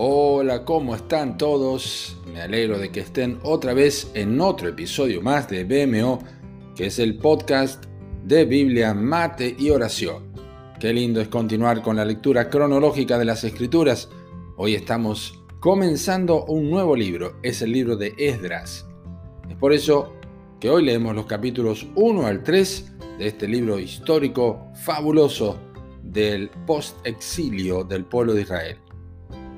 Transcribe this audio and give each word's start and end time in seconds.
Hola, 0.00 0.64
¿cómo 0.64 0.94
están 0.94 1.36
todos? 1.36 2.16
Me 2.32 2.40
alegro 2.40 2.78
de 2.78 2.92
que 2.92 3.00
estén 3.00 3.40
otra 3.42 3.74
vez 3.74 4.12
en 4.14 4.40
otro 4.40 4.68
episodio 4.68 5.22
más 5.22 5.48
de 5.48 5.64
BMO, 5.64 6.20
que 6.76 6.86
es 6.86 7.00
el 7.00 7.18
podcast 7.18 7.84
de 8.22 8.44
Biblia, 8.44 8.94
Mate 8.94 9.56
y 9.58 9.70
Oración. 9.70 10.32
Qué 10.78 10.92
lindo 10.92 11.20
es 11.20 11.26
continuar 11.26 11.82
con 11.82 11.96
la 11.96 12.04
lectura 12.04 12.48
cronológica 12.48 13.18
de 13.18 13.24
las 13.24 13.42
Escrituras. 13.42 14.08
Hoy 14.56 14.76
estamos 14.76 15.42
comenzando 15.58 16.44
un 16.44 16.70
nuevo 16.70 16.94
libro, 16.94 17.40
es 17.42 17.60
el 17.62 17.72
libro 17.72 17.96
de 17.96 18.14
Esdras. 18.18 18.86
Es 19.50 19.56
por 19.56 19.72
eso 19.72 20.12
que 20.60 20.70
hoy 20.70 20.84
leemos 20.84 21.16
los 21.16 21.26
capítulos 21.26 21.88
1 21.96 22.24
al 22.24 22.44
3 22.44 22.92
de 23.18 23.26
este 23.26 23.48
libro 23.48 23.80
histórico 23.80 24.70
fabuloso 24.74 25.58
del 26.04 26.50
post-exilio 26.68 27.82
del 27.82 28.04
pueblo 28.04 28.34
de 28.34 28.42
Israel. 28.42 28.78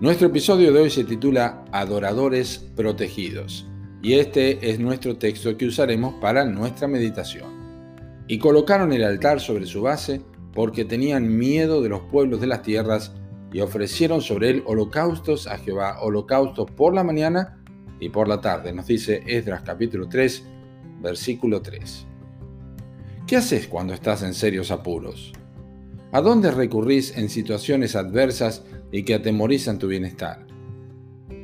Nuestro 0.00 0.28
episodio 0.28 0.72
de 0.72 0.78
hoy 0.78 0.90
se 0.90 1.02
titula 1.02 1.64
Adoradores 1.72 2.64
Protegidos 2.76 3.66
y 4.00 4.12
este 4.12 4.70
es 4.70 4.78
nuestro 4.78 5.18
texto 5.18 5.56
que 5.56 5.66
usaremos 5.66 6.14
para 6.20 6.44
nuestra 6.44 6.86
meditación. 6.86 8.22
Y 8.28 8.38
colocaron 8.38 8.92
el 8.92 9.02
altar 9.02 9.40
sobre 9.40 9.66
su 9.66 9.82
base 9.82 10.20
porque 10.54 10.84
tenían 10.84 11.36
miedo 11.36 11.82
de 11.82 11.88
los 11.88 12.02
pueblos 12.02 12.40
de 12.40 12.46
las 12.46 12.62
tierras 12.62 13.12
y 13.52 13.58
ofrecieron 13.58 14.20
sobre 14.20 14.50
él 14.50 14.62
holocaustos 14.66 15.48
a 15.48 15.58
Jehová, 15.58 15.98
holocaustos 16.00 16.70
por 16.70 16.94
la 16.94 17.02
mañana 17.02 17.60
y 17.98 18.10
por 18.10 18.28
la 18.28 18.40
tarde. 18.40 18.72
Nos 18.72 18.86
dice 18.86 19.24
Esdras 19.26 19.62
capítulo 19.62 20.08
3, 20.08 20.44
versículo 21.02 21.60
3. 21.60 22.06
¿Qué 23.26 23.36
haces 23.36 23.66
cuando 23.66 23.94
estás 23.94 24.22
en 24.22 24.34
serios 24.34 24.70
apuros? 24.70 25.32
¿A 26.10 26.22
dónde 26.22 26.50
recurrís 26.50 27.14
en 27.18 27.28
situaciones 27.28 27.94
adversas 27.94 28.64
y 28.90 29.02
que 29.02 29.14
atemorizan 29.14 29.78
tu 29.78 29.88
bienestar? 29.88 30.46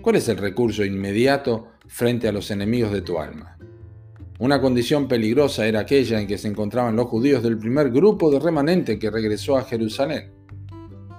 ¿Cuál 0.00 0.16
es 0.16 0.26
el 0.30 0.38
recurso 0.38 0.86
inmediato 0.86 1.68
frente 1.86 2.28
a 2.28 2.32
los 2.32 2.50
enemigos 2.50 2.90
de 2.90 3.02
tu 3.02 3.18
alma? 3.18 3.58
Una 4.38 4.62
condición 4.62 5.06
peligrosa 5.06 5.66
era 5.66 5.80
aquella 5.80 6.18
en 6.18 6.26
que 6.26 6.38
se 6.38 6.48
encontraban 6.48 6.96
los 6.96 7.08
judíos 7.08 7.42
del 7.42 7.58
primer 7.58 7.90
grupo 7.90 8.30
de 8.30 8.40
remanente 8.40 8.98
que 8.98 9.10
regresó 9.10 9.58
a 9.58 9.64
Jerusalén. 9.64 10.32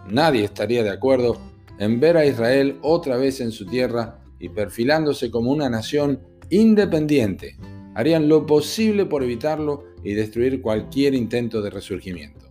Nadie 0.10 0.44
estaría 0.44 0.84
de 0.84 0.90
acuerdo 0.90 1.38
en 1.78 2.00
ver 2.00 2.18
a 2.18 2.26
Israel 2.26 2.80
otra 2.82 3.16
vez 3.16 3.42
en 3.42 3.52
su 3.52 3.68
tierra 3.68 4.22
y 4.40 4.50
perfilándose 4.50 5.30
como 5.30 5.52
una 5.52 5.70
nación 5.70 6.20
independiente. 6.50 7.58
Harían 7.94 8.28
lo 8.28 8.48
posible 8.48 9.06
por 9.06 9.22
evitarlo 9.22 9.84
y 10.04 10.16
destruir 10.16 10.64
cualquier 10.64 11.14
intento 11.14 11.62
de 11.62 11.70
resurgimiento. 11.70 12.45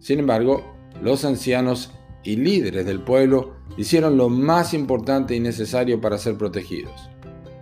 Sin 0.00 0.20
embargo, 0.20 0.74
los 1.02 1.24
ancianos 1.24 1.92
y 2.22 2.36
líderes 2.36 2.86
del 2.86 3.00
pueblo 3.00 3.54
hicieron 3.76 4.16
lo 4.16 4.28
más 4.28 4.74
importante 4.74 5.34
y 5.34 5.40
necesario 5.40 6.00
para 6.00 6.18
ser 6.18 6.36
protegidos. 6.36 7.10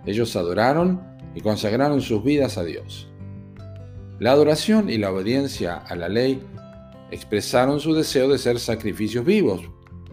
Ellos 0.05 0.35
adoraron 0.35 1.01
y 1.35 1.41
consagraron 1.41 2.01
sus 2.01 2.23
vidas 2.23 2.57
a 2.57 2.63
Dios. 2.63 3.07
La 4.19 4.31
adoración 4.31 4.89
y 4.89 4.97
la 4.97 5.11
obediencia 5.11 5.75
a 5.75 5.95
la 5.95 6.07
ley 6.07 6.41
expresaron 7.11 7.79
su 7.79 7.93
deseo 7.93 8.29
de 8.29 8.37
ser 8.37 8.59
sacrificios 8.59 9.25
vivos, 9.25 9.61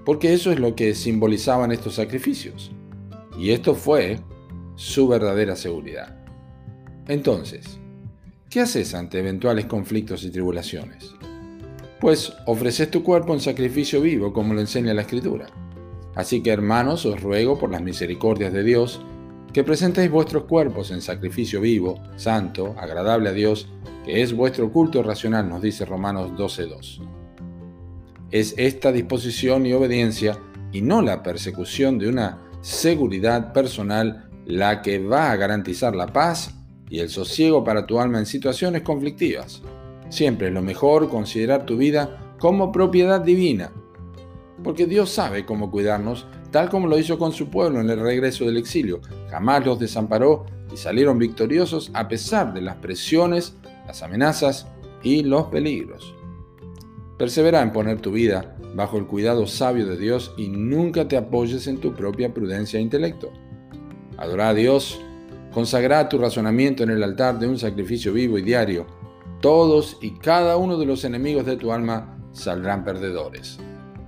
porque 0.05 0.33
eso 0.35 0.51
es 0.51 0.59
lo 0.59 0.75
que 0.75 0.95
simbolizaban 0.95 1.73
estos 1.73 1.95
sacrificios. 1.95 2.73
Y 3.39 3.51
esto 3.51 3.75
fue 3.75 4.19
su 4.75 5.07
verdadera 5.07 5.57
seguridad. 5.57 6.17
Entonces, 7.07 7.79
¿qué 8.51 8.61
haces 8.61 8.95
ante 8.95 9.21
eventuales 9.21 9.67
conflictos 9.67 10.25
y 10.25 10.31
tribulaciones? 10.31 11.15
Pues 12.03 12.33
ofreces 12.47 12.91
tu 12.91 13.05
cuerpo 13.05 13.33
en 13.33 13.39
sacrificio 13.39 14.01
vivo, 14.01 14.33
como 14.33 14.55
lo 14.55 14.61
enseña 14.61 14.93
la 14.93 15.03
Escritura. 15.03 15.47
Así 16.17 16.43
que 16.43 16.51
hermanos, 16.51 17.07
os 17.07 17.23
ruego 17.23 17.61
por 17.61 17.71
las 17.71 17.81
misericordias 17.81 18.53
de 18.53 18.65
Dios, 18.65 19.01
que 19.53 19.63
presentéis 19.63 20.11
vuestros 20.11 20.43
cuerpos 20.47 20.91
en 20.91 21.01
sacrificio 21.01 21.61
vivo, 21.61 22.03
santo, 22.17 22.75
agradable 22.77 23.29
a 23.29 23.33
Dios, 23.33 23.69
que 24.05 24.21
es 24.21 24.35
vuestro 24.35 24.73
culto 24.73 25.01
racional, 25.05 25.49
nos 25.49 25.63
dice 25.63 25.85
Romanos 25.85 26.33
12.2. 26.33 27.07
Es 28.33 28.55
esta 28.57 28.91
disposición 28.91 29.65
y 29.65 29.73
obediencia, 29.73 30.37
y 30.73 30.83
no 30.83 31.03
la 31.03 31.23
persecución 31.23 32.01
de 32.01 32.09
una 32.09 32.43
seguridad 32.63 33.53
personal, 33.53 34.29
la 34.45 34.83
que 34.83 34.99
va 34.99 35.31
a 35.31 35.37
garantizar 35.37 35.95
la 35.95 36.09
paz 36.09 36.53
y 36.91 36.99
el 36.99 37.11
sosiego 37.11 37.63
para 37.63 37.87
tu 37.87 38.01
alma 38.01 38.19
en 38.19 38.27
situaciones 38.27 38.83
conflictivas. 38.83 39.63
Siempre 40.13 40.49
es 40.49 40.53
lo 40.53 40.61
mejor 40.61 41.09
considerar 41.09 41.65
tu 41.65 41.79
vida 41.79 42.35
como 42.39 42.71
propiedad 42.71 43.23
divina, 43.23 43.73
porque 44.63 44.85
Dios 44.85 45.09
sabe 45.09 45.47
cómo 45.47 45.71
cuidarnos, 45.71 46.27
tal 46.51 46.69
como 46.69 46.87
lo 46.87 46.99
hizo 46.99 47.19
con 47.19 47.33
su 47.33 47.49
pueblo 47.49 47.81
en 47.81 47.89
el 47.89 47.99
regreso 47.99 48.45
del 48.45 48.59
exilio. 48.59 49.01
Jamás 49.31 49.65
los 49.65 49.79
desamparó 49.79 50.45
y 50.71 50.77
salieron 50.77 51.19
victoriosos 51.19 51.91
a 51.95 52.09
pesar 52.09 52.53
de 52.53 52.61
las 52.61 52.77
presiones, 52.77 53.57
las 53.87 54.03
amenazas 54.03 54.67
y 55.03 55.23
los 55.23 55.45
peligros. 55.45 56.15
Persevera 57.17 57.63
en 57.63 57.73
poner 57.73 58.03
tu 58.03 58.13
vida 58.13 58.55
bajo 58.75 58.99
el 58.99 59.07
cuidado 59.07 59.47
sabio 59.47 59.87
de 59.87 59.97
Dios 59.97 60.35
y 60.37 60.49
nunca 60.49 61.09
te 61.09 61.17
apoyes 61.17 61.67
en 61.69 61.79
tu 61.79 61.95
propia 61.95 62.35
prudencia 62.35 62.79
e 62.79 62.83
intelecto. 62.83 63.33
Adora 64.19 64.51
a 64.51 64.55
Dios, 64.55 65.01
consagra 65.55 66.07
tu 66.11 66.19
razonamiento 66.19 66.83
en 66.83 66.91
el 66.91 67.03
altar 67.03 67.39
de 67.39 67.49
un 67.49 67.59
sacrificio 67.59 68.13
vivo 68.13 68.37
y 68.37 68.43
diario 68.43 69.01
todos 69.43 69.99
y 70.01 70.13
cada 70.13 70.57
uno 70.57 70.79
de 70.79 70.87
los 70.87 71.05
enemigos 71.05 71.45
de 71.45 71.59
tu 71.59 71.73
alma 71.73 72.17
saldrán 72.33 72.85
perdedores. 72.85 73.59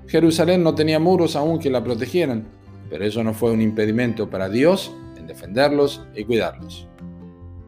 Jerusalén 0.06 0.62
no 0.62 0.74
tenía 0.74 0.98
muros 0.98 1.36
aún 1.36 1.58
que 1.58 1.68
la 1.68 1.84
protegieran, 1.84 2.46
pero 2.88 3.04
eso 3.04 3.22
no 3.22 3.34
fue 3.34 3.50
un 3.50 3.60
impedimento 3.60 4.30
para 4.30 4.48
Dios 4.48 4.94
en 5.18 5.26
defenderlos 5.26 6.02
y 6.14 6.24
cuidarlos. 6.24 6.86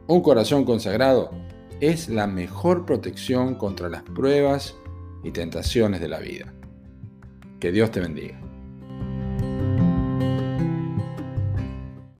Un 0.07 0.21
corazón 0.21 0.63
consagrado 0.63 1.29
es 1.81 2.09
la 2.09 2.25
mejor 2.25 2.85
protección 2.85 3.55
contra 3.55 3.89
las 3.89 4.03
pruebas 4.03 4.75
y 5.23 5.31
tentaciones 5.31 5.99
de 5.99 6.07
la 6.07 6.19
vida. 6.19 6.53
Que 7.59 7.71
Dios 7.71 7.91
te 7.91 7.99
bendiga. 7.99 8.46